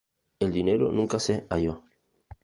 El 0.39 0.51
dinero 0.51 0.91
nunca 0.91 1.19
se 1.19 1.45
halló. 1.51 1.83